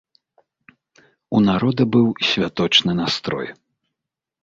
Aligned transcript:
У 1.37 1.43
народа 1.49 1.83
быў 1.99 2.07
святочны 2.33 2.91
настрой. 3.05 3.47